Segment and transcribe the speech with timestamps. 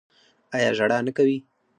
[0.55, 1.37] ایا ژړا نه کوي؟